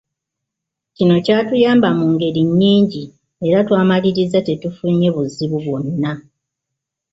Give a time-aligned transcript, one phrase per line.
[0.95, 3.03] Kino kyatuyamba mu ngeri nyingi
[3.47, 6.11] era twamaliriza tetufunye buzibu bwonna.